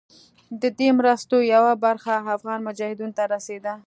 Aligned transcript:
د 0.61 0.63
دې 0.79 0.89
مرستو 0.99 1.35
یوه 1.53 1.73
برخه 1.85 2.13
افغان 2.35 2.59
مجاهدینو 2.67 3.15
ته 3.17 3.23
رسېده. 3.33 3.73